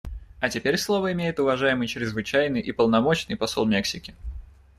[0.39, 4.15] А теперь слово имеет уважаемый Чрезвычайный и Полномочный Посол Мексики.